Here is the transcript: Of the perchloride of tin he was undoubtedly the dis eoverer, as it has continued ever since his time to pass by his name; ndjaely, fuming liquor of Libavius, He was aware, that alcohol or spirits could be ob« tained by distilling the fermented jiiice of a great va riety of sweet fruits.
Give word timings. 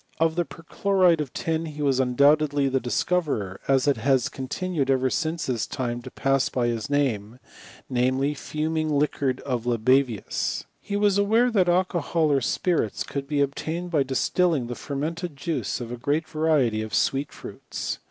Of 0.19 0.35
the 0.35 0.45
perchloride 0.45 1.21
of 1.21 1.31
tin 1.31 1.67
he 1.67 1.83
was 1.83 1.99
undoubtedly 1.99 2.67
the 2.67 2.79
dis 2.79 3.03
eoverer, 3.03 3.57
as 3.67 3.87
it 3.87 3.97
has 3.97 4.29
continued 4.29 4.89
ever 4.89 5.11
since 5.11 5.45
his 5.45 5.67
time 5.67 6.01
to 6.01 6.09
pass 6.09 6.49
by 6.49 6.69
his 6.69 6.89
name; 6.89 7.37
ndjaely, 7.91 8.35
fuming 8.35 8.89
liquor 8.97 9.35
of 9.45 9.67
Libavius, 9.67 10.63
He 10.79 10.95
was 10.95 11.19
aware, 11.19 11.51
that 11.51 11.69
alcohol 11.69 12.31
or 12.31 12.41
spirits 12.41 13.03
could 13.03 13.27
be 13.27 13.43
ob« 13.43 13.53
tained 13.53 13.91
by 13.91 14.01
distilling 14.01 14.65
the 14.65 14.73
fermented 14.73 15.35
jiiice 15.35 15.79
of 15.79 15.91
a 15.91 15.97
great 15.97 16.27
va 16.27 16.39
riety 16.39 16.83
of 16.83 16.95
sweet 16.95 17.31
fruits. 17.31 17.99